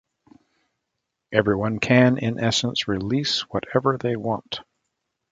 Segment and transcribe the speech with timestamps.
[1.31, 4.61] Everyone can, in essence, release whatever they want.